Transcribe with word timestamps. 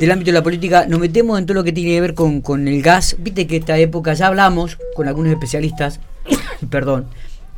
del 0.00 0.10
ámbito 0.10 0.30
de 0.30 0.32
la 0.32 0.42
política, 0.42 0.86
nos 0.86 0.98
metemos 0.98 1.38
en 1.38 1.44
todo 1.44 1.54
lo 1.56 1.62
que 1.62 1.72
tiene 1.72 1.90
que 1.90 2.00
ver 2.00 2.14
con, 2.14 2.40
con 2.40 2.66
el 2.66 2.80
gas. 2.80 3.16
Viste 3.18 3.46
que 3.46 3.58
esta 3.58 3.78
época 3.78 4.14
ya 4.14 4.28
hablamos 4.28 4.78
con 4.94 5.06
algunos 5.06 5.30
especialistas, 5.30 6.00
perdón, 6.70 7.06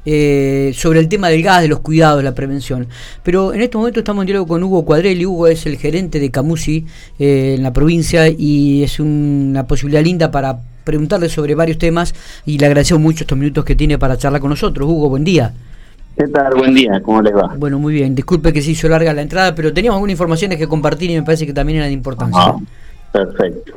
eh, 0.04 0.72
sobre 0.74 0.98
el 0.98 1.08
tema 1.08 1.28
del 1.28 1.44
gas, 1.44 1.62
de 1.62 1.68
los 1.68 1.78
cuidados, 1.78 2.24
la 2.24 2.34
prevención. 2.34 2.88
Pero 3.22 3.54
en 3.54 3.62
este 3.62 3.78
momento 3.78 4.00
estamos 4.00 4.22
en 4.22 4.26
diálogo 4.26 4.48
con 4.48 4.62
Hugo 4.64 4.84
Cuadrelli. 4.84 5.24
Hugo 5.24 5.46
es 5.46 5.66
el 5.66 5.78
gerente 5.78 6.18
de 6.18 6.32
Camusi 6.32 6.84
eh, 7.20 7.54
en 7.56 7.62
la 7.62 7.72
provincia 7.72 8.28
y 8.28 8.82
es 8.82 8.98
una 8.98 9.68
posibilidad 9.68 10.02
linda 10.02 10.32
para 10.32 10.58
preguntarle 10.82 11.28
sobre 11.28 11.54
varios 11.54 11.78
temas 11.78 12.12
y 12.44 12.58
le 12.58 12.66
agradecemos 12.66 13.00
mucho 13.00 13.22
estos 13.22 13.38
minutos 13.38 13.64
que 13.64 13.76
tiene 13.76 13.98
para 13.98 14.18
charlar 14.18 14.40
con 14.40 14.50
nosotros. 14.50 14.88
Hugo, 14.88 15.08
buen 15.08 15.22
día. 15.22 15.54
¿Qué 16.16 16.28
tal? 16.28 16.54
Buen 16.54 16.74
día, 16.74 17.00
¿cómo 17.02 17.22
les 17.22 17.34
va? 17.34 17.54
Bueno, 17.56 17.78
muy 17.78 17.94
bien. 17.94 18.14
Disculpe 18.14 18.52
que 18.52 18.60
se 18.60 18.72
hizo 18.72 18.88
larga 18.88 19.14
la 19.14 19.22
entrada, 19.22 19.54
pero 19.54 19.72
teníamos 19.72 19.96
algunas 19.96 20.12
informaciones 20.12 20.58
que 20.58 20.68
compartir 20.68 21.10
y 21.10 21.14
me 21.14 21.22
parece 21.22 21.46
que 21.46 21.54
también 21.54 21.78
eran 21.78 21.88
de 21.88 21.94
importancia. 21.94 22.40
Ah, 22.40 22.56
perfecto. 23.12 23.72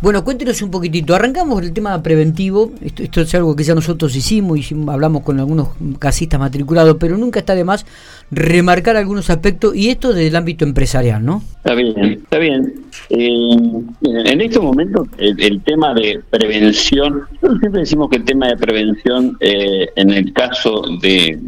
Bueno, 0.00 0.24
cuéntenos 0.24 0.60
un 0.62 0.70
poquitito. 0.70 1.14
Arrancamos 1.14 1.62
el 1.62 1.72
tema 1.72 2.02
preventivo. 2.02 2.72
Esto, 2.80 3.02
esto 3.02 3.20
es 3.20 3.34
algo 3.34 3.54
que 3.54 3.64
ya 3.64 3.74
nosotros 3.74 4.14
hicimos 4.14 4.58
y 4.58 4.76
hablamos 4.88 5.22
con 5.22 5.38
algunos 5.38 5.68
casistas 5.98 6.40
matriculados, 6.40 6.96
pero 6.98 7.16
nunca 7.16 7.40
está 7.40 7.54
de 7.54 7.64
más 7.64 7.86
remarcar 8.30 8.96
algunos 8.96 9.30
aspectos 9.30 9.74
y 9.74 9.90
esto 9.90 10.12
desde 10.12 10.28
el 10.28 10.36
ámbito 10.36 10.64
empresarial, 10.64 11.24
¿no? 11.24 11.42
Está 11.58 11.74
bien, 11.74 12.20
está 12.22 12.38
bien. 12.38 12.74
Eh, 13.10 13.56
en 14.02 14.40
estos 14.40 14.62
momentos 14.62 15.08
el, 15.18 15.60
tema 15.62 15.94
de 15.94 16.20
prevención, 16.30 17.22
nosotros 17.32 17.60
siempre 17.60 17.80
decimos 17.80 18.10
que 18.10 18.16
el 18.16 18.24
tema 18.24 18.48
de 18.48 18.56
prevención 18.56 19.36
eh, 19.40 19.88
en 19.96 20.10
el 20.10 20.32
caso 20.32 20.82
de, 21.00 21.38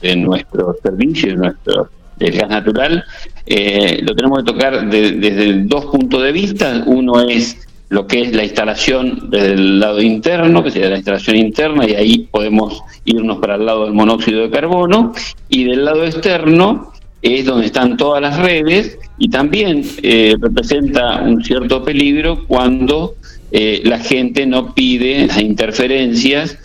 de 0.00 0.16
nuestros 0.16 0.76
servicios, 0.82 1.36
nuestro 1.36 1.88
del 2.16 2.32
gas 2.32 2.50
natural, 2.50 3.04
eh, 3.46 4.00
lo 4.02 4.14
tenemos 4.14 4.40
que 4.40 4.52
tocar 4.52 4.88
desde 4.90 5.62
dos 5.64 5.86
puntos 5.86 6.22
de 6.22 6.32
vista. 6.32 6.84
Uno 6.86 7.20
es 7.22 7.66
lo 7.88 8.06
que 8.06 8.20
es 8.20 8.32
la 8.32 8.44
instalación 8.44 9.30
del 9.30 9.80
lado 9.80 10.00
interno, 10.00 10.62
que 10.62 10.70
sería 10.70 10.90
la 10.90 10.96
instalación 10.96 11.36
interna, 11.36 11.88
y 11.88 11.94
ahí 11.94 12.28
podemos 12.30 12.82
irnos 13.04 13.38
para 13.38 13.56
el 13.56 13.66
lado 13.66 13.84
del 13.84 13.94
monóxido 13.94 14.42
de 14.42 14.50
carbono, 14.50 15.12
y 15.48 15.64
del 15.64 15.84
lado 15.84 16.04
externo 16.04 16.92
es 17.20 17.44
donde 17.46 17.66
están 17.66 17.96
todas 17.96 18.22
las 18.22 18.38
redes, 18.38 18.98
y 19.18 19.28
también 19.28 19.82
eh, 20.02 20.36
representa 20.40 21.20
un 21.22 21.42
cierto 21.42 21.82
peligro 21.82 22.46
cuando 22.46 23.16
eh, 23.50 23.82
la 23.84 23.98
gente 23.98 24.46
no 24.46 24.72
pide 24.72 25.26
las 25.26 25.40
interferencias 25.40 26.58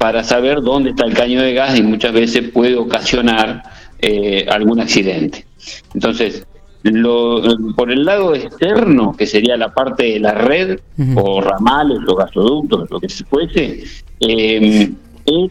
para 0.00 0.24
saber 0.24 0.62
dónde 0.62 0.90
está 0.90 1.04
el 1.04 1.12
caño 1.12 1.42
de 1.42 1.52
gas 1.52 1.78
y 1.78 1.82
muchas 1.82 2.14
veces 2.14 2.48
puede 2.48 2.74
ocasionar 2.74 3.62
eh, 3.98 4.46
algún 4.48 4.80
accidente. 4.80 5.44
Entonces, 5.92 6.46
lo, 6.84 7.42
por 7.76 7.92
el 7.92 8.06
lado 8.06 8.34
externo, 8.34 9.14
que 9.14 9.26
sería 9.26 9.58
la 9.58 9.74
parte 9.74 10.04
de 10.04 10.20
la 10.20 10.32
red, 10.32 10.80
o 11.16 11.42
ramales, 11.42 11.98
o 12.08 12.16
gasoductos, 12.16 12.90
lo 12.90 12.98
que 12.98 13.10
se 13.10 13.24
fuese, 13.24 13.84
eh, 14.20 14.90
es 15.26 15.50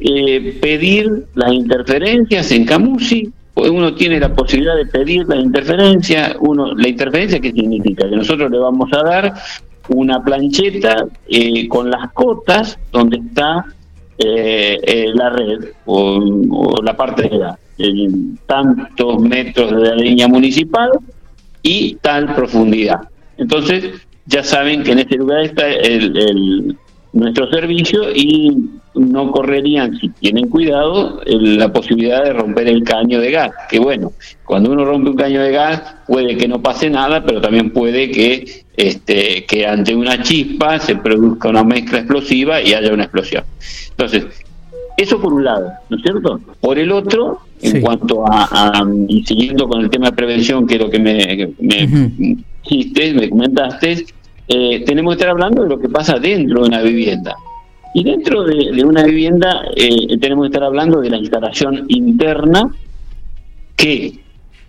eh, 0.00 0.58
pedir 0.62 1.26
las 1.34 1.52
interferencias 1.52 2.50
en 2.52 2.64
Camusi. 2.64 3.30
Uno 3.54 3.94
tiene 3.94 4.18
la 4.18 4.32
posibilidad 4.32 4.76
de 4.76 4.86
pedir 4.86 5.28
la 5.28 5.36
interferencia. 5.36 6.36
Uno, 6.40 6.74
la 6.74 6.88
interferencia, 6.88 7.38
¿qué 7.38 7.52
significa? 7.52 8.08
Que 8.08 8.16
nosotros 8.16 8.50
le 8.50 8.58
vamos 8.58 8.88
a 8.94 9.02
dar 9.02 9.34
una 9.88 10.22
plancheta 10.22 11.06
eh, 11.28 11.68
con 11.68 11.90
las 11.90 12.12
cotas 12.12 12.78
donde 12.92 13.18
está 13.18 13.64
eh, 14.18 14.78
eh, 14.82 15.10
la 15.14 15.30
red 15.30 15.64
o, 15.86 16.82
la 16.82 16.96
parte 16.96 17.28
de 17.28 17.38
la, 17.38 17.58
tantos 18.46 19.20
metros 19.20 19.70
de 19.70 19.88
la 19.88 19.94
línea 19.94 20.28
municipal 20.28 20.90
y 21.62 21.94
tal 21.96 22.34
profundidad. 22.34 23.08
Entonces, 23.36 23.92
ya 24.26 24.42
saben 24.42 24.82
que 24.82 24.92
en 24.92 24.98
este 25.00 25.16
lugar 25.16 25.42
está 25.42 25.68
el, 25.68 26.76
nuestro 27.12 27.48
servicio 27.50 28.12
y 28.14 28.56
no 28.94 29.30
correrían, 29.30 29.96
si 29.98 30.08
tienen 30.08 30.48
cuidado, 30.48 31.20
la 31.24 31.72
posibilidad 31.72 32.24
de 32.24 32.32
romper 32.32 32.68
el 32.68 32.82
caño 32.82 33.20
de 33.20 33.30
gas. 33.30 33.52
Que 33.70 33.78
bueno, 33.78 34.12
cuando 34.44 34.72
uno 34.72 34.84
rompe 34.84 35.10
un 35.10 35.16
caño 35.16 35.40
de 35.40 35.52
gas 35.52 35.94
puede 36.06 36.36
que 36.36 36.48
no 36.48 36.60
pase 36.60 36.90
nada, 36.90 37.24
pero 37.24 37.40
también 37.40 37.70
puede 37.70 38.10
que, 38.10 38.64
este, 38.78 39.44
que 39.44 39.66
ante 39.66 39.92
una 39.92 40.22
chispa 40.22 40.78
se 40.78 40.94
produzca 40.94 41.48
una 41.48 41.64
mezcla 41.64 41.98
explosiva 41.98 42.62
y 42.62 42.74
haya 42.74 42.94
una 42.94 43.02
explosión. 43.02 43.42
Entonces, 43.90 44.26
eso 44.96 45.20
por 45.20 45.32
un 45.32 45.44
lado, 45.44 45.72
¿no 45.90 45.96
es 45.96 46.02
cierto? 46.04 46.40
Por 46.60 46.78
el 46.78 46.92
otro, 46.92 47.40
en 47.60 47.80
cuanto 47.80 48.24
a, 48.24 48.86
y 49.08 49.24
siguiendo 49.24 49.66
con 49.68 49.80
el 49.80 49.90
tema 49.90 50.10
de 50.10 50.12
prevención, 50.12 50.64
que 50.64 50.76
es 50.76 50.80
lo 50.80 50.90
que 50.90 51.00
me, 51.00 51.48
me 51.58 53.14
me 53.14 53.30
comentaste, 53.30 54.06
eh, 54.46 54.84
tenemos 54.86 55.12
que 55.12 55.22
estar 55.22 55.30
hablando 55.30 55.64
de 55.64 55.70
lo 55.70 55.80
que 55.80 55.88
pasa 55.88 56.20
dentro 56.20 56.62
de 56.62 56.68
una 56.68 56.80
vivienda. 56.80 57.34
Y 57.94 58.04
dentro 58.04 58.44
de, 58.44 58.84
una 58.84 59.02
vivienda 59.02 59.62
eh, 59.74 60.18
tenemos 60.18 60.44
que 60.44 60.48
estar 60.48 60.62
hablando 60.62 61.00
de 61.00 61.10
la 61.10 61.16
instalación 61.16 61.84
interna 61.88 62.70
que, 63.74 64.20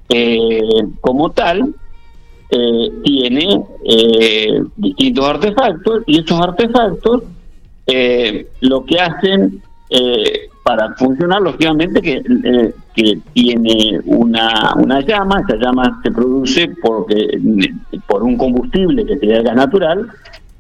eh, 0.09 0.61
como 0.99 1.29
tal, 1.29 1.75
tiene 3.03 3.63
distintos 4.75 5.29
artefactos 5.29 6.03
y 6.07 6.19
esos 6.19 6.39
artefactos 6.41 7.23
lo 8.61 8.85
que 8.85 8.99
hacen 8.99 9.61
para 10.63 10.93
funcionar, 10.95 11.41
lógicamente, 11.41 12.01
que, 12.01 12.23
que 12.95 13.19
tiene 13.33 13.99
una, 14.05 14.73
una 14.75 15.01
llama, 15.01 15.41
esa 15.47 15.57
llama 15.57 15.99
se 16.03 16.11
produce 16.11 16.69
porque, 16.81 17.39
por 18.07 18.23
un 18.23 18.37
combustible 18.37 19.05
que 19.05 19.17
sería 19.17 19.41
gas 19.41 19.55
natural, 19.55 20.09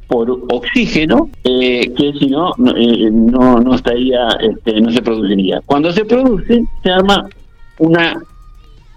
por 0.09 0.31
oxígeno, 0.49 1.29
eh, 1.43 1.93
que 1.95 2.13
si 2.13 2.27
no, 2.27 2.51
eh, 2.75 3.09
no, 3.11 3.59
no 3.59 3.75
estaría, 3.75 4.27
este, 4.41 4.81
no 4.81 4.91
se 4.91 5.03
produciría. 5.03 5.61
Cuando 5.65 5.91
se 5.91 6.03
produce, 6.03 6.65
se 6.81 6.89
arma 6.89 7.29
una, 7.77 8.19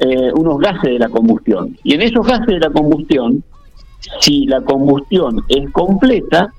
eh, 0.05 0.33
unos 0.35 0.59
gases 0.59 0.93
de 0.93 0.99
la 0.99 1.09
combustión. 1.09 1.77
Y 1.85 1.95
en 1.95 2.03
esos 2.03 2.27
gases 2.27 2.47
de 2.47 2.59
la 2.59 2.71
combustión, 2.71 3.43
si 4.21 4.47
la 4.47 4.61
combustión 4.63 5.43
es 5.49 5.71
completa, 5.71 6.53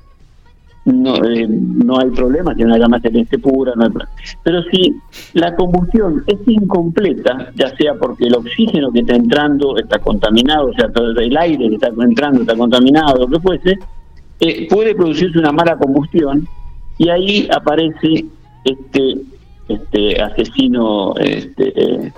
no, 0.85 1.13
no 1.17 1.99
hay 1.99 2.09
problema, 2.09 2.53
si 2.55 2.63
una 2.63 2.77
llama 2.77 2.99
celeste 2.99 3.39
pura, 3.39 3.73
no 3.75 3.83
hay 3.83 3.89
problema. 3.89 4.11
Pero 4.43 4.63
si 4.63 4.95
la 5.33 5.55
combustión 5.55 6.23
es 6.27 6.39
incompleta, 6.47 7.51
ya 7.55 7.75
sea 7.75 7.95
porque 7.95 8.25
el 8.25 8.35
oxígeno 8.35 8.91
que 8.91 8.99
está 8.99 9.15
entrando 9.15 9.77
está 9.77 9.99
contaminado, 9.99 10.69
o 10.69 10.73
sea, 10.73 10.89
todo 10.91 11.11
el 11.11 11.37
aire 11.37 11.69
que 11.69 11.75
está 11.75 11.89
entrando 11.99 12.41
está 12.41 12.55
contaminado, 12.55 13.19
lo 13.19 13.27
que 13.27 13.39
fuese, 13.39 13.79
eh, 14.39 14.67
puede 14.69 14.95
producirse 14.95 15.39
una 15.39 15.51
mala 15.51 15.77
combustión 15.77 16.47
y 16.97 17.09
ahí 17.09 17.47
aparece 17.51 18.25
este 18.63 19.21
este 19.69 20.21
asesino 20.21 21.15
este 21.15 21.71
eh, 21.81 22.11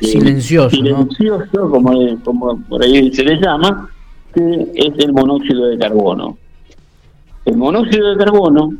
silencioso, 0.00 0.70
silencioso 0.70 1.70
como, 1.70 2.18
como 2.22 2.60
por 2.68 2.82
ahí 2.82 3.12
se 3.12 3.24
le 3.24 3.40
llama 3.40 3.90
que 4.34 4.68
es 4.74 4.92
el 4.98 5.12
monóxido 5.12 5.66
de 5.68 5.78
carbono. 5.78 6.36
El 7.44 7.56
monóxido 7.56 8.10
de 8.10 8.16
carbono 8.16 8.72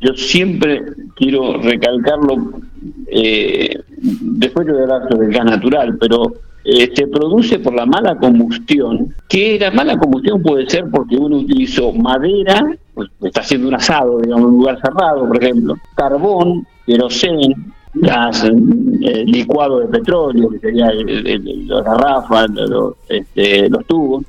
yo 0.00 0.14
siempre 0.14 0.82
quiero 1.16 1.58
recalcarlo 1.62 2.60
eh, 3.06 3.80
después 4.00 4.66
de 4.66 4.82
hablar 4.82 5.08
sobre 5.08 5.28
el 5.28 5.32
gas 5.32 5.44
natural 5.46 5.96
pero 5.98 6.34
eh, 6.66 6.90
se 6.94 7.06
produce 7.06 7.58
por 7.58 7.74
la 7.74 7.84
mala 7.84 8.16
combustión, 8.16 9.14
que 9.28 9.58
la 9.58 9.70
mala 9.70 9.98
combustión 9.98 10.42
puede 10.42 10.68
ser 10.68 10.86
porque 10.90 11.14
uno 11.14 11.36
utilizó 11.36 11.92
madera, 11.92 12.74
pues 12.94 13.10
está 13.22 13.40
haciendo 13.42 13.68
un 13.68 13.74
asado, 13.74 14.18
digamos, 14.20 14.44
en 14.44 14.54
un 14.54 14.58
lugar 14.60 14.80
cerrado, 14.80 15.28
por 15.28 15.42
ejemplo, 15.42 15.76
carbón, 15.94 16.66
querosén, 16.86 17.73
gas, 17.94 18.44
eh, 18.44 19.24
licuado 19.26 19.80
de 19.80 19.86
petróleo, 19.86 20.50
que 20.50 20.58
sería 20.58 20.90
las 20.92 21.84
garrafas, 21.84 22.50
los, 22.50 22.94
este, 23.08 23.68
los 23.68 23.84
tubos, 23.86 24.24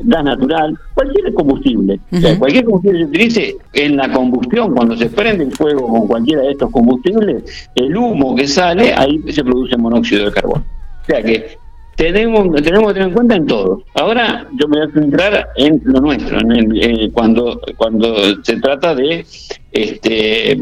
gas 0.00 0.24
natural, 0.24 0.78
cualquier 0.94 1.32
combustible. 1.34 2.00
cualquier 2.38 2.64
combustible 2.64 2.98
que 2.98 3.04
se 3.04 3.10
utilice 3.10 3.56
en 3.74 3.96
la 3.96 4.12
combustión, 4.12 4.74
cuando 4.74 4.96
se 4.96 5.06
prende 5.06 5.44
el 5.44 5.52
fuego 5.52 5.88
con 5.88 6.06
cualquiera 6.06 6.42
de 6.42 6.52
estos 6.52 6.70
combustibles, 6.70 7.70
el 7.74 7.96
humo 7.96 8.34
que 8.34 8.46
sale, 8.46 8.92
ahí 8.94 9.20
se 9.28 9.44
produce 9.44 9.76
monóxido 9.76 10.26
de 10.26 10.32
carbono. 10.32 10.64
O 11.02 11.04
sea 11.04 11.22
que 11.22 11.58
tenemos, 11.96 12.62
tenemos 12.62 12.88
que 12.88 12.94
tener 12.94 13.08
en 13.08 13.14
cuenta 13.14 13.34
en 13.34 13.46
todo. 13.46 13.82
Ahora 13.94 14.46
yo 14.52 14.68
me 14.68 14.78
voy 14.78 14.86
a 14.86 14.92
centrar 14.92 15.48
en 15.56 15.80
lo 15.84 16.00
nuestro, 16.00 16.38
en 16.38 16.76
eh, 16.76 17.10
cuando, 17.12 17.60
cuando 17.76 18.40
se 18.44 18.60
trata 18.60 18.94
de, 18.94 19.26
este, 19.72 20.60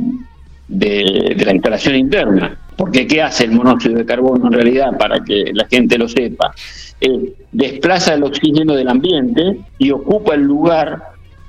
de, 0.68 1.36
la 1.44 1.52
instalación 1.52 1.96
interna. 1.96 2.58
Porque 2.76 3.06
¿qué 3.06 3.22
hace 3.22 3.44
el 3.44 3.52
monóxido 3.52 3.96
de 3.96 4.04
carbono 4.04 4.46
en 4.46 4.52
realidad? 4.52 4.96
Para 4.98 5.22
que 5.24 5.50
la 5.52 5.66
gente 5.66 5.96
lo 5.98 6.08
sepa. 6.08 6.54
desplaza 7.52 8.14
el 8.14 8.24
oxígeno 8.24 8.74
del 8.74 8.88
ambiente 8.88 9.58
y 9.78 9.90
ocupa 9.90 10.34
el 10.34 10.42
lugar, 10.42 11.02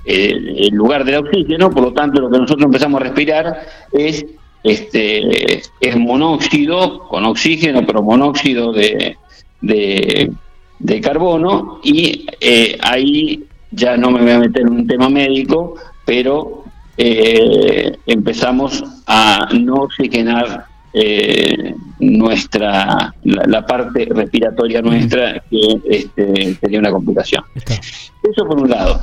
el 0.05 0.73
lugar 0.73 1.03
del 1.03 1.15
oxígeno, 1.15 1.69
por 1.69 1.83
lo 1.83 1.93
tanto 1.93 2.21
lo 2.21 2.29
que 2.29 2.37
nosotros 2.37 2.65
empezamos 2.65 3.01
a 3.01 3.03
respirar 3.03 3.61
es 3.91 4.25
este 4.63 5.61
es 5.79 5.95
monóxido 5.97 6.99
con 7.07 7.25
oxígeno, 7.25 7.85
pero 7.85 8.01
monóxido 8.01 8.71
de, 8.73 9.17
de, 9.61 10.31
de 10.79 11.01
carbono 11.01 11.79
y 11.83 12.25
eh, 12.41 12.77
ahí 12.81 13.43
ya 13.71 13.97
no 13.97 14.11
me 14.11 14.21
voy 14.21 14.31
a 14.31 14.39
meter 14.39 14.61
en 14.63 14.69
un 14.69 14.87
tema 14.87 15.09
médico, 15.09 15.75
pero 16.05 16.63
eh, 16.97 17.97
empezamos 18.05 18.83
a 19.05 19.49
no 19.53 19.75
oxigenar 19.75 20.65
eh, 20.94 21.75
nuestra 21.99 23.13
la, 23.23 23.65
parte 23.65 24.07
respiratoria 24.09 24.81
nuestra 24.81 25.44
que 25.49 25.79
este, 25.89 26.55
sería 26.55 26.79
una 26.79 26.91
complicación. 26.91 27.44
Eso 27.55 28.45
por 28.47 28.61
un 28.61 28.69
lado. 28.69 29.01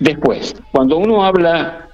después, 0.00 0.54
cuando 0.72 0.96
uno 0.98 1.24
habla 1.24 1.88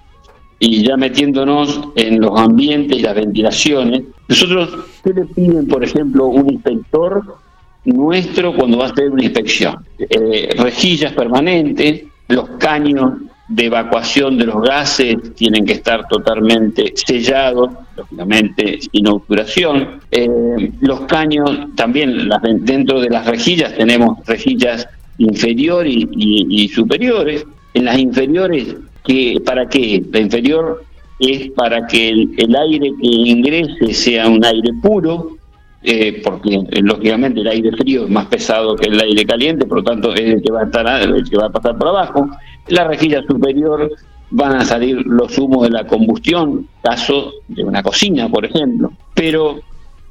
y 0.59 0.85
ya 0.85 0.97
metiéndonos 0.97 1.81
en 1.97 2.21
los 2.21 2.39
ambientes 2.39 2.99
y 2.99 3.03
las 3.03 3.15
ventilaciones, 3.15 4.03
nosotros, 4.29 4.69
¿qué 5.03 5.13
le 5.13 5.25
piden, 5.25 5.67
por 5.67 5.83
ejemplo, 5.83 6.27
un 6.27 6.53
inspector 6.53 7.39
nuestro 7.85 8.55
cuando 8.55 8.79
va 8.79 8.85
a 8.85 8.89
hacer 8.91 9.11
una 9.11 9.25
inspección? 9.25 9.85
Eh, 9.99 10.55
rejillas 10.57 11.13
permanentes, 11.15 12.05
los 12.29 12.49
caños 12.59 13.15
de 13.51 13.67
evacuación 13.67 14.39
de 14.39 14.47
los 14.47 14.63
gases 14.63 15.35
tienen 15.35 15.67
que 15.67 15.75
estar 15.75 16.09
totalmente 16.09 16.93
sellados, 16.95 17.71
lógicamente 17.97 18.79
sin 18.81 19.07
obturación. 19.09 20.01
Eh, 20.11 20.73
los 20.81 21.01
caños, 21.03 21.75
también 21.77 22.29
las, 22.29 22.41
dentro 22.43 23.01
de 23.01 23.11
las 23.11 23.27
rejillas 23.27 23.77
tenemos 23.77 24.25
rejillas 24.27 24.89
inferiores 25.19 26.07
y 26.17 26.69
superiores. 26.69 27.45
En 27.75 27.85
las 27.85 27.99
inferiores 27.99 28.75
que 29.05 29.41
¿Para 29.45 29.69
qué? 29.69 30.03
La 30.13 30.21
inferior 30.21 30.85
es 31.19 31.51
para 31.51 31.87
que 31.87 32.09
el, 32.09 32.57
aire 32.57 32.93
que 33.01 33.09
ingrese 33.09 33.93
sea 33.93 34.29
un 34.29 34.45
aire 34.45 34.71
puro, 34.83 35.37
eh, 35.83 36.21
porque 36.25 36.55
eh, 36.55 36.83
lógicamente 36.83 37.41
el 37.41 37.49
aire 37.49 37.73
frío 37.73 38.05
es 38.05 38.11
más 38.11 38.27
pesado 38.27 38.77
que 38.77 38.89
el 38.89 39.01
aire 39.01 39.25
caliente, 39.25 39.67
por 39.67 39.79
lo 39.79 39.85
tanto 39.85 40.15
es 40.15 40.35
el 40.35 40.43
que 40.43 40.53
va 40.53 40.63
a 40.63 40.65
estar 40.65 41.03
el 41.03 41.29
que 41.29 41.37
va 41.37 41.47
a 41.47 41.51
pasar 41.51 41.77
por 41.77 41.89
abajo. 41.89 42.29
La 42.69 42.85
rejilla 42.85 43.23
superior 43.27 43.91
van 44.31 44.57
a 44.57 44.65
salir 44.65 44.97
los 45.07 45.37
humos 45.39 45.65
de 45.65 45.71
la 45.71 45.87
combustión, 45.87 46.69
caso 46.83 47.33
de 47.49 47.65
una 47.65 47.83
cocina, 47.83 48.29
por 48.29 48.45
ejemplo. 48.45 48.93
Pero 49.15 49.61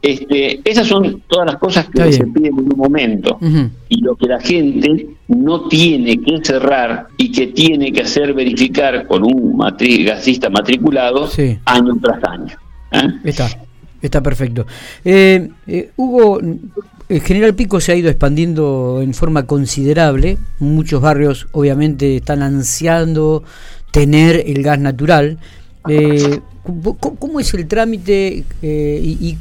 este, 0.01 0.61
esas 0.63 0.87
son 0.87 1.23
todas 1.27 1.45
las 1.45 1.57
cosas 1.57 1.89
que 1.89 2.11
se 2.13 2.25
piden 2.25 2.57
en 2.57 2.71
un 2.71 2.77
momento. 2.77 3.37
Y 3.89 4.01
lo 4.01 4.15
que 4.15 4.27
la 4.27 4.39
gente 4.39 5.07
no 5.27 5.67
tiene 5.67 6.19
que 6.21 6.39
cerrar 6.43 7.07
y 7.17 7.31
que 7.31 7.47
tiene 7.47 7.91
que 7.91 8.01
hacer 8.01 8.33
verificar 8.33 9.07
con 9.07 9.23
un 9.23 9.57
gasista 10.05 10.49
matriculado 10.49 11.29
año 11.65 11.97
tras 12.01 12.23
año. 12.23 12.55
¿eh? 12.91 13.09
Está, 13.23 13.49
está 14.01 14.21
perfecto. 14.21 14.65
Eh, 15.03 15.49
eh, 15.67 15.91
Hugo, 15.95 16.39
el 17.09 17.21
General 17.21 17.53
Pico 17.55 17.79
se 17.79 17.91
ha 17.91 17.95
ido 17.95 18.09
expandiendo 18.09 18.99
en 19.01 19.13
forma 19.13 19.45
considerable. 19.45 20.37
Muchos 20.59 21.01
barrios 21.01 21.47
obviamente 21.51 22.17
están 22.17 22.41
ansiando 22.41 23.43
tener 23.91 24.43
el 24.45 24.63
gas 24.63 24.79
natural. 24.79 25.37
¿Cómo 27.19 27.39
es 27.39 27.53
el 27.53 27.67
trámite 27.67 28.43
y, 28.61 29.37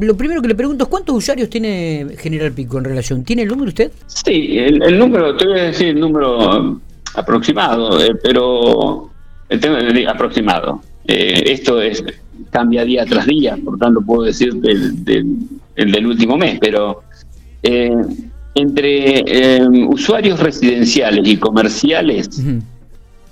lo 0.00 0.16
primero 0.16 0.40
que 0.40 0.48
le 0.48 0.54
pregunto 0.54 0.84
es 0.84 0.90
cuántos 0.90 1.16
usuarios 1.16 1.50
tiene 1.50 2.06
General 2.18 2.52
Pico 2.52 2.78
en 2.78 2.84
relación. 2.84 3.24
¿Tiene 3.24 3.42
el 3.42 3.48
número 3.48 3.68
usted? 3.68 3.90
Sí, 4.06 4.56
el, 4.58 4.98
número, 4.98 5.36
te 5.36 5.46
voy 5.46 5.58
a 5.58 5.64
decir 5.64 5.88
el 5.88 6.00
número 6.00 6.80
aproximado, 7.14 8.00
eh, 8.00 8.14
pero 8.22 9.10
el 9.48 9.60
tema 9.60 9.78
aproximado. 10.08 10.80
Eh, 11.04 11.42
esto 11.46 11.82
es 11.82 12.04
cambia 12.52 12.84
día 12.84 13.04
tras 13.06 13.26
día, 13.26 13.56
por 13.64 13.78
tanto 13.78 14.00
puedo 14.02 14.24
decir 14.24 14.54
del, 14.54 15.04
del, 15.04 16.06
último 16.06 16.36
mes, 16.36 16.58
pero 16.60 17.02
eh, 17.62 17.90
entre 18.54 19.64
usuarios 19.88 20.38
residenciales 20.38 21.26
y 21.26 21.36
comerciales, 21.38 22.28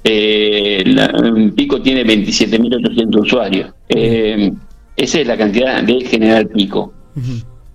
Pico 0.02 1.82
tiene 1.82 2.04
27.800 2.04 3.20
usuarios. 3.20 3.70
Esa 3.86 5.20
es 5.20 5.26
la 5.26 5.36
cantidad 5.36 5.82
de 5.82 6.00
General 6.00 6.48
Pico. 6.48 6.92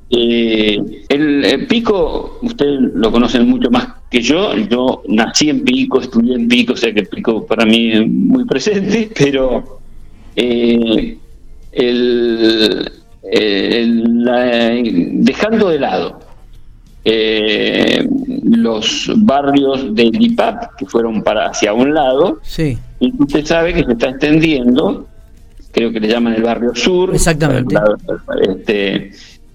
Eh, 0.10 0.80
el, 1.10 1.68
Pico, 1.68 2.38
ustedes 2.42 2.80
lo 2.94 3.12
conocen 3.12 3.48
mucho 3.50 3.70
más 3.72 3.88
que 4.10 4.22
yo. 4.22 4.56
Yo 4.56 5.04
nací 5.08 5.50
en 5.50 5.64
Pico, 5.64 6.00
estudié 6.00 6.36
en 6.36 6.48
Pico, 6.48 6.74
o 6.74 6.78
sea 6.78 6.94
que 6.94 7.02
el 7.02 7.08
Pico 7.08 7.46
para 7.46 7.66
mí 7.66 7.92
es 7.92 8.08
muy 8.08 8.46
presente, 8.46 9.10
pero 9.18 9.80
eh, 10.36 11.18
dejando 15.24 15.70
de 15.70 15.80
lado 15.80 16.20
eh, 17.04 18.08
los 18.44 19.12
barrios 19.18 19.94
del 19.94 20.22
IPAP 20.22 20.76
que 20.78 20.86
fueron 20.86 21.22
para 21.22 21.48
hacia 21.48 21.74
un 21.74 21.94
lado, 21.94 22.40
sí. 22.44 22.78
y 23.00 23.14
usted 23.22 23.46
sabe 23.46 23.74
que 23.74 23.84
se 23.84 23.92
está 23.92 24.10
extendiendo 24.10 25.08
creo 25.76 25.92
que 25.92 26.00
le 26.00 26.08
llaman 26.08 26.34
el 26.34 26.42
barrio 26.42 26.74
sur. 26.74 27.14
Exactamente. 27.14 27.76
Este, 28.42 29.12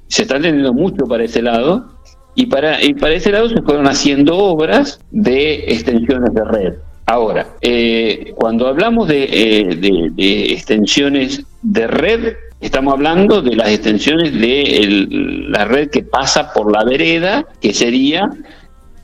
se 0.06 0.22
está 0.22 0.36
atendiendo 0.36 0.74
mucho 0.74 1.06
para 1.06 1.24
ese 1.24 1.40
lado 1.40 1.94
y 2.34 2.46
para, 2.46 2.84
y 2.84 2.92
para 2.92 3.14
ese 3.14 3.32
lado 3.32 3.48
se 3.48 3.62
fueron 3.62 3.86
haciendo 3.86 4.36
obras 4.36 5.00
de 5.10 5.72
extensiones 5.72 6.34
de 6.34 6.44
red. 6.44 6.74
Ahora, 7.10 7.44
eh, 7.60 8.34
cuando 8.36 8.68
hablamos 8.68 9.08
de, 9.08 9.24
eh, 9.24 10.10
de, 10.14 10.52
extensiones 10.52 11.42
de 11.60 11.88
red, 11.88 12.34
estamos 12.60 12.94
hablando 12.94 13.42
de 13.42 13.56
las 13.56 13.68
extensiones 13.70 14.32
de 14.32 15.08
la 15.48 15.64
red 15.64 15.90
que 15.90 16.04
pasa 16.04 16.52
por 16.52 16.70
la 16.70 16.84
vereda, 16.84 17.44
que 17.60 17.74
sería 17.74 18.30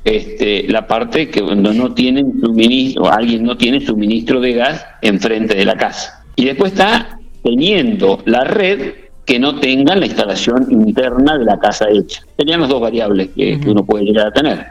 este, 0.04 0.68
la 0.68 0.86
parte 0.86 1.30
que 1.30 1.42
cuando 1.42 1.72
no 1.72 1.94
tienen 1.94 2.40
suministro, 2.40 3.10
alguien 3.12 3.42
no 3.42 3.56
tiene 3.56 3.84
suministro 3.84 4.40
de 4.40 4.52
gas 4.52 4.86
enfrente 5.02 5.56
de 5.56 5.64
la 5.64 5.76
casa. 5.76 6.24
Y 6.36 6.44
después 6.44 6.74
está 6.74 7.18
teniendo 7.42 8.22
la 8.24 8.44
red 8.44 8.94
que 9.24 9.40
no 9.40 9.58
tenga 9.58 9.96
la 9.96 10.06
instalación 10.06 10.68
interna 10.70 11.36
de 11.38 11.44
la 11.44 11.58
casa 11.58 11.86
hecha. 11.90 12.22
Serían 12.38 12.60
las 12.60 12.68
dos 12.68 12.80
variables 12.80 13.30
que, 13.34 13.58
uno 13.66 13.84
puede 13.84 14.04
llegar 14.04 14.28
a 14.28 14.32
tener. 14.32 14.64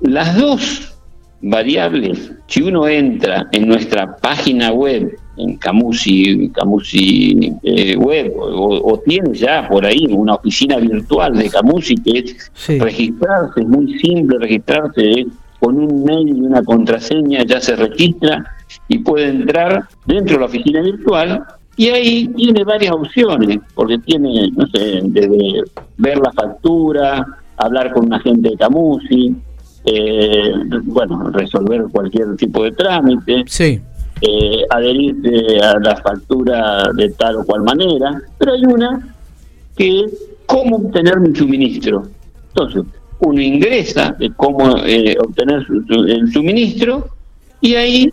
Las 0.00 0.36
dos 0.36 0.91
variables, 1.42 2.32
si 2.46 2.62
uno 2.62 2.86
entra 2.86 3.48
en 3.52 3.68
nuestra 3.68 4.16
página 4.16 4.72
web, 4.72 5.18
en 5.36 5.56
Camusi, 5.56 6.50
Camusi 6.54 7.52
eh, 7.62 7.96
Web, 7.96 8.32
o, 8.36 9.00
tiene 9.04 9.34
ya 9.34 9.66
por 9.68 9.84
ahí 9.84 10.06
una 10.10 10.34
oficina 10.34 10.76
virtual 10.76 11.36
de 11.36 11.50
Camusi, 11.50 11.96
que 11.96 12.18
es 12.18 12.52
registrarse, 12.78 13.60
es 13.60 13.66
muy 13.66 13.98
simple 13.98 14.38
registrarse, 14.38 15.26
con 15.58 15.78
un 15.78 16.04
mail 16.04 16.28
y 16.28 16.40
una 16.40 16.62
contraseña 16.62 17.44
ya 17.44 17.60
se 17.60 17.76
registra 17.76 18.44
y 18.88 18.98
puede 18.98 19.28
entrar 19.28 19.84
dentro 20.06 20.34
de 20.34 20.40
la 20.40 20.46
oficina 20.46 20.80
virtual 20.80 21.44
y 21.76 21.88
ahí 21.88 22.28
tiene 22.28 22.64
varias 22.64 22.92
opciones, 22.92 23.58
porque 23.74 23.98
tiene, 23.98 24.50
no 24.50 24.66
sé, 24.66 25.00
desde 25.04 25.62
ver 25.96 26.18
la 26.18 26.32
factura, 26.32 27.26
hablar 27.56 27.92
con 27.92 28.06
un 28.06 28.14
agente 28.14 28.50
de 28.50 28.56
Camusi, 28.56 29.36
eh, 29.84 30.52
bueno, 30.84 31.30
resolver 31.30 31.84
cualquier 31.90 32.36
tipo 32.36 32.64
de 32.64 32.72
trámite, 32.72 33.44
sí. 33.46 33.80
eh, 34.20 34.62
adherirse 34.70 35.60
a 35.60 35.78
la 35.80 35.96
factura 35.96 36.84
de 36.94 37.10
tal 37.10 37.36
o 37.36 37.44
cual 37.44 37.62
manera, 37.62 38.20
pero 38.38 38.52
hay 38.52 38.64
una 38.64 39.14
que 39.76 40.00
es 40.00 40.12
cómo 40.46 40.76
obtener 40.76 41.18
mi 41.20 41.34
suministro. 41.34 42.04
Entonces, 42.48 42.82
uno 43.20 43.40
ingresa 43.40 44.14
de 44.18 44.32
cómo 44.34 44.76
eh, 44.84 45.16
obtener 45.18 45.64
el 46.08 46.32
suministro 46.32 47.08
y 47.60 47.74
ahí 47.74 48.12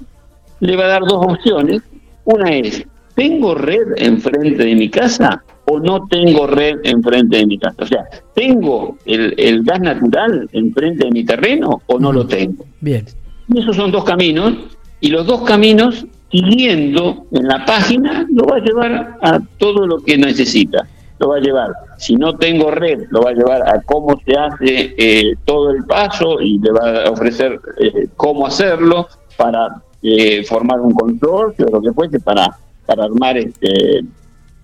le 0.60 0.76
va 0.76 0.86
a 0.86 0.88
dar 0.88 1.02
dos 1.02 1.26
opciones. 1.26 1.82
Una 2.26 2.52
es, 2.52 2.84
¿tengo 3.16 3.56
red 3.56 3.94
enfrente 3.98 4.64
de 4.64 4.76
mi 4.76 4.90
casa 4.90 5.44
o 5.70 5.80
no 5.80 6.08
tengo 6.08 6.48
red 6.48 6.78
enfrente 6.84 7.38
de 7.38 7.46
mi 7.46 7.58
casa? 7.58 7.84
O 7.84 7.86
sea, 7.86 8.06
¿tengo 8.34 8.98
el, 9.06 9.64
gas 9.64 9.80
natural 9.80 10.50
enfrente 10.52 11.06
de 11.06 11.12
mi 11.12 11.24
terreno 11.24 11.82
o 11.86 12.00
no 12.00 12.12
lo 12.12 12.26
tengo? 12.26 12.66
Bien. 12.82 13.06
Y 13.48 13.60
esos 13.60 13.76
son 13.76 13.92
dos 13.92 14.04
caminos 14.04 14.54
y 15.00 15.10
los 15.10 15.26
dos 15.26 15.42
caminos, 15.44 16.06
siguiendo 16.32 17.26
en 17.32 17.48
la 17.48 17.66
página, 17.66 18.28
lo 18.32 18.46
va 18.46 18.58
a 18.58 18.60
llevar 18.60 19.18
a 19.22 19.40
todo 19.58 19.86
lo 19.88 20.00
que 20.00 20.18
necesita. 20.18 20.88
Lo 21.20 21.30
va 21.30 21.38
a 21.38 21.42
llevar, 21.42 21.72
si 21.98 22.16
no 22.16 22.38
tengo 22.38 22.72
red, 22.72 23.08
lo 23.10 23.22
va 23.24 23.32
a 23.32 23.34
llevar 23.34 23.62
a 23.68 23.82
cómo 23.82 24.18
se 24.26 24.38
hace 24.38 24.96
eh, 24.98 25.36
todo 25.44 25.72
el 25.72 25.84
paso 25.84 26.40
y 26.40 26.60
le 26.60 26.72
va 26.72 27.04
a 27.04 27.12
ofrecer 27.12 27.60
eh, 27.78 28.08
cómo 28.16 28.48
hacerlo 28.48 29.08
para 29.36 29.82
eh, 30.02 30.46
formar 30.46 30.80
un 30.80 30.94
consorcio, 30.94 31.66
lo 31.70 31.82
que 31.82 31.92
fuese, 31.92 32.22
para, 32.22 32.58
para 32.86 33.04
armar 33.04 33.38
este 33.38 34.06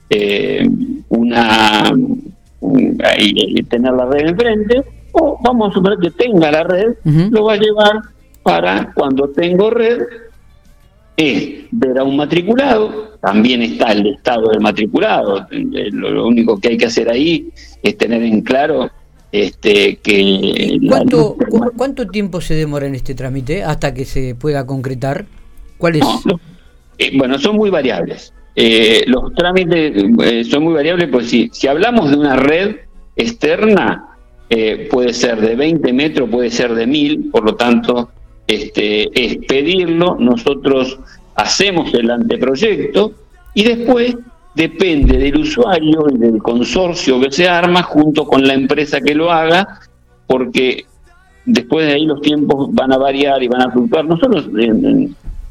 eh, 0.10 0.70
una 1.10 1.94
y, 3.18 3.64
tener 3.64 3.94
la 3.94 4.06
red 4.06 4.30
enfrente, 4.30 4.84
o 5.12 5.38
vamos 5.44 5.72
a 5.72 5.74
suponer 5.74 6.00
que 6.00 6.12
tenga 6.12 6.52
la 6.52 6.64
red, 6.64 6.96
lo 7.32 7.46
va 7.46 7.54
a 7.54 7.58
llevar 7.58 8.02
para 8.44 8.92
cuando 8.94 9.30
tengo 9.30 9.70
red, 9.70 10.02
es 11.18 11.66
ver 11.72 11.98
a 11.98 12.04
un 12.04 12.18
matriculado, 12.18 13.18
también 13.22 13.62
está 13.62 13.92
el 13.92 14.08
estado 14.08 14.50
del 14.50 14.60
matriculado, 14.60 15.48
lo, 15.50 16.28
único 16.28 16.60
que 16.60 16.70
hay 16.70 16.78
que 16.78 16.86
hacer 16.86 17.10
ahí 17.10 17.50
es 17.82 17.98
tener 17.98 18.22
en 18.22 18.42
claro 18.42 18.90
este, 19.32 19.98
que... 19.98 20.78
¿Cuánto, 20.88 21.38
¿Cuánto 21.76 22.08
tiempo 22.08 22.42
se 22.42 22.54
demora 22.54 22.88
en 22.88 22.96
este 22.96 23.16
trámite 23.16 23.64
hasta 23.64 23.94
que 23.94 24.06
se 24.06 24.36
pueda 24.36 24.66
concretar? 24.66 25.26
¿Cuál 25.78 25.98
es? 25.98 26.06
Eh, 26.98 27.12
bueno, 27.18 27.38
son 27.38 27.58
muy 27.58 27.70
variables. 27.70 28.34
Eh, 28.56 29.04
los 29.08 29.34
trámites 29.34 30.04
eh, 30.24 30.44
son 30.46 30.64
muy 30.64 30.74
variables, 30.74 31.10
pues 31.12 31.30
si, 31.30 31.50
si 31.52 31.68
hablamos 31.68 32.10
de 32.10 32.18
una 32.18 32.36
red 32.36 32.78
externa, 33.16 34.12
puede 34.90 35.12
ser 35.14 35.42
de 35.42 35.56
20 35.56 35.92
metros, 35.92 36.30
puede 36.30 36.50
ser 36.50 36.76
de 36.76 36.88
1000, 36.88 37.32
por 37.32 37.44
lo 37.44 37.56
tanto, 37.56 38.10
este, 38.48 39.10
es 39.14 39.38
pedirlo, 39.48 40.16
nosotros 40.20 41.00
hacemos 41.36 41.94
el 41.94 42.10
anteproyecto 42.12 43.12
y 43.54 43.64
después 43.64 44.16
depende 44.56 45.18
del 45.18 45.38
usuario 45.38 46.08
y 46.14 46.18
del 46.18 46.42
consorcio 46.42 47.20
que 47.20 47.32
se 47.32 47.48
arma 47.48 47.84
junto 47.84 48.26
con 48.26 48.48
la 48.48 48.54
empresa 48.54 49.02
que 49.02 49.14
lo 49.14 49.32
haga, 49.32 49.80
porque 50.28 50.86
después 51.46 51.88
de 51.88 51.94
ahí 51.94 52.06
los 52.06 52.22
tiempos 52.22 52.74
van 52.74 52.94
a 52.94 52.98
variar 52.98 53.44
y 53.44 53.48
van 53.48 53.64
a 53.64 53.72
fluctuar. 53.72 54.06
Nosotros, 54.06 54.50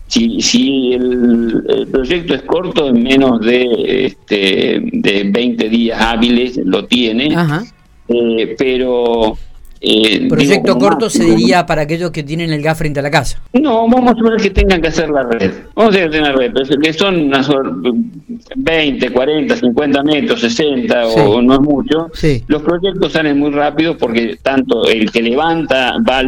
si, 0.07 0.41
si 0.41 0.93
el, 0.93 1.89
proyecto 1.91 2.35
es 2.35 2.43
corto, 2.43 2.89
en 2.89 3.03
menos 3.03 3.41
de, 3.41 4.07
este, 4.07 4.81
de 4.93 5.31
20 5.31 5.69
días 5.69 6.01
hábiles 6.01 6.57
lo 6.59 6.85
tiene, 6.87 7.37
eh, 8.09 8.55
pero 8.59 9.37
eh, 9.87 10.27
Proyecto 10.29 10.79
corto 10.79 11.11
se 11.11 11.25
diría 11.25 11.67
para 11.67 11.83
aquellos 11.83 12.11
que 12.11 12.23
tienen 12.23 12.51
el 12.51 12.63
gas 12.63 12.79
frente 12.79 13.01
a 13.01 13.03
la 13.03 13.11
casa. 13.11 13.43
No, 13.53 13.87
vamos 13.87 14.13
a 14.13 14.15
suponer 14.17 14.41
que 14.41 14.51
tengan 14.51 14.81
que 14.81 14.89
hacer 14.89 15.11
la 15.11 15.25
red. 15.25 15.53
Vamos 15.75 15.95
a 15.95 15.99
hacer 15.99 16.23
la 16.23 16.33
red, 16.33 16.53
que 16.83 16.93
son 16.95 17.27
unas 17.27 17.51
20, 18.57 19.11
40, 19.11 19.57
50 19.57 20.03
metros, 20.03 20.41
60 20.41 21.07
o 21.09 21.43
no 21.43 21.55
es 21.55 21.61
mucho. 21.61 22.11
Los 22.47 22.63
proyectos 22.63 23.13
salen 23.13 23.39
muy 23.39 23.51
rápido 23.51 23.99
porque 23.99 24.39
tanto 24.41 24.87
el 24.89 25.13
que 25.13 25.21
levanta 25.21 25.99
va, 25.99 26.23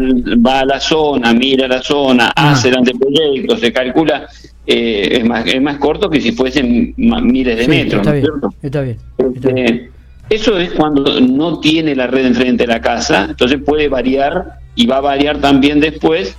va 0.46 0.60
a 0.60 0.66
la 0.66 0.78
zona, 0.78 1.32
mira 1.32 1.66
la 1.66 1.82
zona, 1.82 2.32
ah. 2.36 2.52
hace 2.52 2.68
el 2.68 2.76
anteproyecto, 2.76 3.56
se 3.56 3.72
calcula. 3.72 4.26
Eh, 4.68 5.18
es, 5.18 5.24
más, 5.24 5.46
es 5.46 5.62
más 5.62 5.78
corto 5.78 6.10
que 6.10 6.20
si 6.20 6.32
fuesen 6.32 6.92
miles 6.96 7.56
de 7.56 7.68
metros. 7.68 8.00
Está, 8.00 8.12
bien, 8.12 8.26
está 8.60 8.80
bien. 8.82 8.96
Este, 9.16 9.90
eso 10.28 10.58
es 10.58 10.72
cuando 10.72 11.20
no 11.20 11.60
tiene 11.60 11.94
la 11.94 12.06
red 12.06 12.26
enfrente 12.26 12.64
de 12.64 12.72
la 12.72 12.80
casa, 12.80 13.26
entonces 13.28 13.60
puede 13.64 13.88
variar 13.88 14.58
y 14.74 14.86
va 14.86 14.98
a 14.98 15.00
variar 15.00 15.38
también 15.38 15.80
después, 15.80 16.36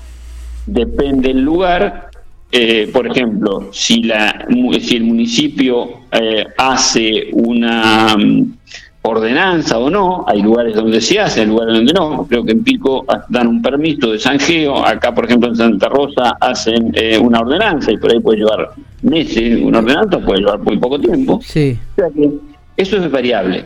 depende 0.65 1.29
del 1.29 1.41
lugar. 1.41 2.09
Eh, 2.49 2.89
por 2.93 3.07
ejemplo, 3.07 3.69
si, 3.73 4.03
la, 4.03 4.47
si 4.79 4.95
el 4.95 5.03
municipio 5.03 6.01
eh, 6.11 6.45
hace 6.57 7.27
una 7.33 8.15
mm, 8.17 8.53
ordenanza 9.01 9.77
o 9.79 9.89
no, 9.89 10.23
hay 10.27 10.41
lugares 10.41 10.75
donde 10.75 11.01
se 11.01 11.19
hace, 11.19 11.41
hay 11.41 11.47
lugares 11.47 11.75
donde 11.75 11.93
no. 11.93 12.25
Creo 12.27 12.45
que 12.45 12.53
en 12.53 12.63
Pico 12.63 13.05
dan 13.29 13.47
un 13.47 13.61
permiso 13.61 14.11
de 14.11 14.19
sanjeo, 14.19 14.85
acá 14.85 15.13
por 15.13 15.25
ejemplo 15.25 15.49
en 15.49 15.55
Santa 15.55 15.89
Rosa 15.89 16.37
hacen 16.39 16.91
eh, 16.93 17.17
una 17.17 17.39
ordenanza 17.39 17.91
y 17.91 17.97
por 17.97 18.11
ahí 18.11 18.19
puede 18.19 18.39
llevar 18.39 18.71
meses, 19.01 19.59
una 19.61 19.79
ordenanza 19.79 20.19
puede 20.19 20.39
llevar 20.39 20.59
muy 20.59 20.77
poco 20.77 20.99
tiempo. 20.99 21.39
Sí. 21.43 21.77
O 21.93 21.95
sea 21.95 22.09
que 22.15 22.31
eso 22.77 22.97
es 22.97 23.11
variable. 23.11 23.65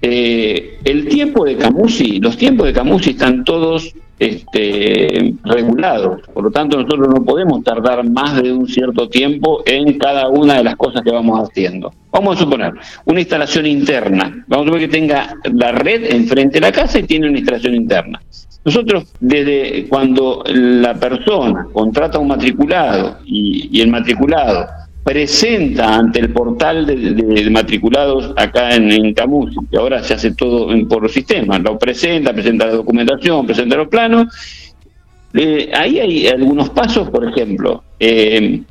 Eh, 0.00 0.78
el 0.84 1.08
tiempo 1.08 1.44
de 1.44 1.56
Camusi, 1.56 2.20
los 2.20 2.36
tiempos 2.36 2.66
de 2.66 2.72
Camusi 2.72 3.10
están 3.10 3.42
todos 3.42 3.92
este, 4.18 5.34
regulados, 5.44 6.22
por 6.32 6.44
lo 6.44 6.50
tanto 6.50 6.76
nosotros 6.76 7.08
no 7.08 7.24
podemos 7.24 7.62
tardar 7.62 8.08
más 8.08 8.40
de 8.42 8.52
un 8.52 8.66
cierto 8.66 9.08
tiempo 9.08 9.62
en 9.64 9.98
cada 9.98 10.28
una 10.28 10.54
de 10.54 10.64
las 10.64 10.76
cosas 10.76 11.02
que 11.02 11.10
vamos 11.10 11.48
haciendo. 11.48 11.92
Vamos 12.10 12.36
a 12.36 12.40
suponer 12.40 12.72
una 13.04 13.20
instalación 13.20 13.66
interna, 13.66 14.44
vamos 14.46 14.66
a 14.66 14.68
suponer 14.68 14.88
que 14.88 14.96
tenga 14.96 15.36
la 15.52 15.72
red 15.72 16.12
enfrente 16.12 16.54
de 16.54 16.60
la 16.60 16.72
casa 16.72 16.98
y 17.00 17.04
tiene 17.04 17.28
una 17.28 17.38
instalación 17.38 17.74
interna. 17.74 18.20
Nosotros, 18.64 19.04
desde 19.20 19.86
cuando 19.88 20.44
la 20.46 20.94
persona 20.94 21.66
contrata 21.72 22.18
un 22.18 22.28
matriculado 22.28 23.18
y 23.24 23.80
el 23.80 23.88
matriculado 23.88 24.66
presenta 25.04 25.96
ante 25.96 26.20
el 26.20 26.30
portal 26.32 26.86
de, 26.86 27.48
matriculados 27.50 28.32
acá 28.36 28.74
en, 28.74 28.92
en 28.92 29.14
Camus, 29.14 29.54
que 29.70 29.76
ahora 29.76 30.02
se 30.02 30.14
hace 30.14 30.32
todo 30.34 30.72
en, 30.72 30.86
por 30.86 31.08
sistema, 31.10 31.58
lo 31.58 31.78
presenta, 31.78 32.32
presenta 32.32 32.66
la 32.66 32.72
documentación, 32.72 33.46
presenta 33.46 33.76
los 33.76 33.88
planos. 33.88 34.26
Eh, 35.34 35.70
ahí 35.74 35.98
hay 35.98 36.26
algunos 36.26 36.70
pasos, 36.70 37.10
por 37.10 37.26
ejemplo, 37.26 37.82
eh, 38.00 38.62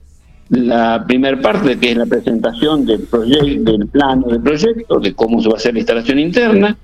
la 0.49 1.03
primera 1.05 1.39
parte 1.39 1.77
que 1.77 1.91
es 1.91 1.97
la 1.97 2.05
presentación 2.05 2.85
del 2.85 3.01
proyecto, 3.01 3.71
del 3.71 3.87
plano 3.87 4.27
del 4.27 4.41
proyecto, 4.41 4.99
de 4.99 5.13
cómo 5.13 5.41
se 5.41 5.49
va 5.49 5.55
a 5.55 5.57
hacer 5.57 5.73
la 5.73 5.79
instalación 5.79 6.19
interna, 6.19 6.77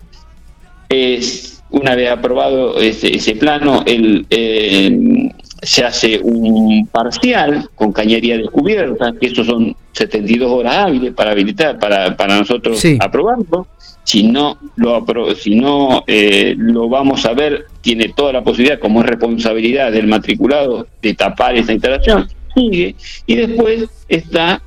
una 1.74 1.96
vez 1.96 2.10
aprobado 2.10 2.80
ese, 2.80 3.16
ese 3.16 3.36
plano, 3.36 3.84
el, 3.86 4.26
eh, 4.30 5.30
se 5.62 5.84
hace 5.84 6.20
un 6.20 6.88
parcial 6.92 7.68
con 7.74 7.92
cañería 7.92 8.38
descubierta, 8.38 9.14
que 9.20 9.28
eso 9.28 9.44
son 9.44 9.76
72 9.94 10.52
horas 10.52 10.76
hábiles 10.78 11.14
para 11.14 11.32
habilitar, 11.32 11.80
para, 11.80 12.16
para 12.16 12.38
nosotros 12.38 12.82
aprobarlo. 13.00 13.68
Si 14.04 14.24
no 14.24 14.58
lo 14.76 15.04
si 15.36 15.56
no 15.56 16.04
eh, 16.06 16.54
lo 16.58 16.90
vamos 16.90 17.26
a 17.26 17.34
ver, 17.34 17.66
tiene 17.82 18.10
toda 18.10 18.34
la 18.34 18.44
posibilidad, 18.44 18.80
como 18.80 19.02
es 19.02 19.08
responsabilidad 19.08 19.92
del 19.92 20.08
matriculado, 20.08 20.88
de 21.02 21.14
tapar 21.16 21.56
esa 21.56 21.74
instalación. 21.74 22.28
Sigue. 22.54 22.96
Y 23.26 23.36
después 23.36 23.86
está 24.08 24.62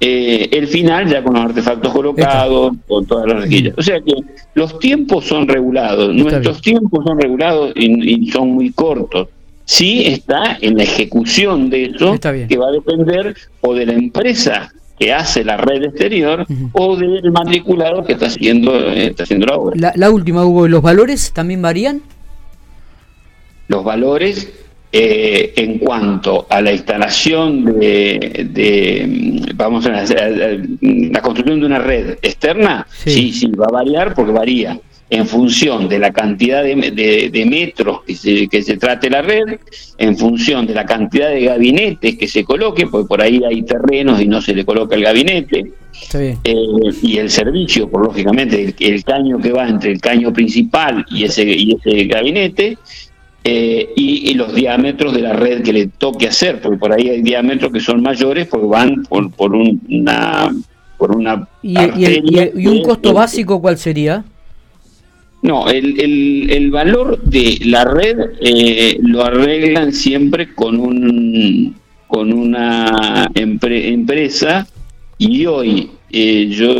eh, 0.00 0.48
el 0.52 0.68
final 0.68 1.08
ya 1.08 1.22
con 1.22 1.34
los 1.34 1.44
artefactos 1.44 1.92
colocados, 1.92 2.72
con 2.86 3.06
todas 3.06 3.26
las 3.26 3.42
rejillas. 3.42 3.74
O 3.76 3.82
sea 3.82 4.00
que 4.00 4.14
los 4.54 4.78
tiempos 4.78 5.24
son 5.24 5.48
regulados, 5.48 6.14
nuestros 6.14 6.60
tiempos 6.60 7.04
son 7.04 7.20
regulados 7.20 7.72
y 7.74 8.30
son 8.30 8.50
muy 8.50 8.70
cortos 8.72 9.28
sí 9.68 10.06
está 10.06 10.56
en 10.62 10.78
la 10.78 10.84
ejecución 10.84 11.68
de 11.68 11.84
eso, 11.84 12.18
que 12.18 12.56
va 12.56 12.68
a 12.68 12.72
depender 12.72 13.36
o 13.60 13.74
de 13.74 13.84
la 13.84 13.92
empresa 13.92 14.72
que 14.98 15.12
hace 15.12 15.44
la 15.44 15.58
red 15.58 15.84
exterior 15.84 16.46
o 16.72 16.96
del 16.96 17.30
matriculado 17.30 18.02
que 18.02 18.14
está 18.14 18.26
haciendo, 18.26 18.74
está 18.90 19.24
haciendo 19.24 19.46
la 19.46 19.56
obra. 19.56 19.92
La, 19.94 20.10
última, 20.10 20.44
Hugo, 20.44 20.66
¿los 20.68 20.80
valores 20.80 21.32
también 21.34 21.60
varían? 21.60 22.00
Los 23.68 23.84
valores 23.84 24.50
eh, 24.90 25.52
en 25.56 25.78
cuanto 25.78 26.46
a 26.48 26.60
la 26.60 26.72
instalación 26.72 27.64
de, 27.78 29.50
vamos 29.54 29.86
a 29.86 29.90
la 30.80 31.20
construcción 31.20 31.60
de 31.60 31.66
una 31.66 31.78
red 31.78 32.18
externa, 32.22 32.86
sí, 32.90 33.32
sí, 33.32 33.48
va 33.48 33.66
a 33.66 33.72
variar 33.72 34.14
porque 34.14 34.32
varía 34.32 34.80
en 35.10 35.26
función 35.26 35.88
de 35.88 35.98
la 35.98 36.12
cantidad 36.12 36.62
de, 36.62 37.46
metros 37.46 38.02
que 38.04 38.14
se, 38.14 38.48
que 38.48 38.62
se 38.62 38.76
trate 38.76 39.08
la 39.08 39.22
red, 39.22 39.58
en 39.96 40.16
función 40.16 40.66
de 40.66 40.74
la 40.74 40.84
cantidad 40.84 41.30
de 41.30 41.42
gabinetes 41.42 42.16
que 42.18 42.28
se 42.28 42.44
coloque, 42.44 42.86
porque 42.86 43.08
por 43.08 43.22
ahí 43.22 43.40
hay 43.48 43.62
terrenos 43.62 44.20
y 44.20 44.26
no 44.26 44.42
se 44.42 44.54
le 44.54 44.64
coloca 44.64 44.96
el 44.96 45.04
gabinete, 45.04 45.72
eh, 46.14 46.38
y 47.02 47.18
el 47.18 47.30
servicio, 47.30 47.88
por 47.88 48.04
lógicamente, 48.04 48.74
el, 48.78 49.04
caño 49.04 49.38
que 49.38 49.52
va 49.52 49.68
entre 49.68 49.92
el 49.92 50.00
caño 50.00 50.32
principal 50.32 51.04
y 51.10 51.24
ese, 51.24 51.44
y 51.44 51.74
ese 51.74 52.04
gabinete, 52.04 52.78
eh, 53.50 53.92
y, 53.96 54.34
los 54.34 54.54
diámetros 54.54 55.14
de 55.14 55.22
la 55.22 55.32
red 55.32 55.62
que 55.62 55.72
le 55.72 55.86
toque 55.86 56.28
hacer, 56.28 56.60
porque 56.60 56.78
por 56.78 56.92
ahí 56.92 57.08
hay 57.08 57.22
diámetros 57.22 57.72
que 57.72 57.80
son 57.80 58.02
mayores 58.02 58.46
porque 58.46 58.66
van 58.66 59.02
por, 59.04 59.30
por 59.32 59.54
una... 59.54 60.54
Por 60.98 61.16
una 61.16 61.48
¿Y, 61.62 61.76
y 61.78 62.66
un 62.66 62.82
costo 62.82 63.14
básico 63.14 63.60
cuál 63.60 63.78
sería? 63.78 64.24
No, 65.42 65.68
el, 65.68 66.00
el, 66.00 66.50
el, 66.50 66.70
valor 66.72 67.22
de 67.22 67.58
la 67.64 67.84
red 67.84 68.18
eh, 68.40 68.98
lo 69.00 69.22
arreglan 69.22 69.92
siempre 69.92 70.52
con 70.52 70.80
un 70.80 71.76
con 72.08 72.32
una 72.32 73.30
empresa 73.34 74.66
y 75.18 75.46
hoy 75.46 75.90
eh, 76.10 76.48
yo 76.48 76.74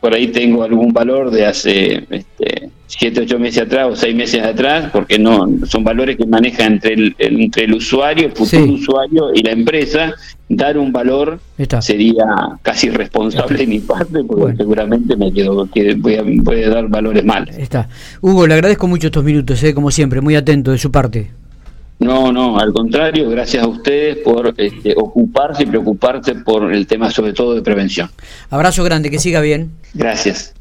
por 0.00 0.14
ahí 0.14 0.28
tengo 0.28 0.62
algún 0.62 0.92
valor 0.92 1.30
de 1.30 1.46
hace 1.46 2.04
este, 2.10 2.70
siete, 2.86 3.20
ocho 3.20 3.38
meses 3.38 3.62
atrás 3.62 3.88
o 3.90 3.96
seis 3.96 4.14
meses 4.14 4.42
atrás, 4.42 4.90
porque 4.92 5.18
no 5.18 5.48
son 5.66 5.84
valores 5.84 6.16
que 6.16 6.26
maneja 6.26 6.64
entre 6.64 6.94
el, 6.94 7.14
entre 7.18 7.64
el 7.64 7.74
usuario, 7.74 8.26
el 8.26 8.32
futuro 8.32 8.72
usuario 8.72 9.32
y 9.34 9.42
la 9.42 9.52
empresa. 9.52 10.14
Dar 10.46 10.76
un 10.76 10.92
valor 10.92 11.40
sería 11.80 12.24
casi 12.60 12.90
responsable 12.90 13.58
de 13.58 13.66
mi 13.66 13.78
parte, 13.78 14.22
porque 14.24 14.56
seguramente 14.56 15.16
me 15.16 15.32
quedo 15.32 15.66
que 15.72 15.94
voy 15.94 16.16
a, 16.62 16.68
dar 16.68 16.88
valores 16.88 17.24
mal. 17.24 17.48
Está. 17.48 17.88
Hugo, 18.20 18.46
le 18.46 18.54
agradezco 18.54 18.86
mucho 18.86 19.06
estos 19.06 19.24
minutos, 19.24 19.62
eh, 19.62 19.72
como 19.72 19.90
siempre, 19.90 20.20
muy 20.20 20.36
atento 20.36 20.72
de 20.72 20.78
su 20.78 20.90
parte. 20.90 21.30
No, 21.98 22.32
no, 22.32 22.58
al 22.58 22.72
contrario, 22.72 23.30
gracias 23.30 23.62
a 23.62 23.68
ustedes 23.68 24.18
por 24.18 24.52
este, 24.56 24.94
ocuparse 24.96 25.62
y 25.62 25.66
preocuparse 25.66 26.34
por 26.34 26.72
el 26.72 26.86
tema 26.86 27.10
sobre 27.10 27.32
todo 27.32 27.54
de 27.54 27.62
prevención. 27.62 28.10
Abrazo 28.50 28.82
grande, 28.84 29.10
que 29.10 29.18
siga 29.18 29.40
bien. 29.40 29.70
Gracias. 29.94 30.54